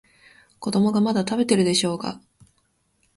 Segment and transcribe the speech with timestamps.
[0.57, 2.19] 子供がまだ食べてるでしょうが。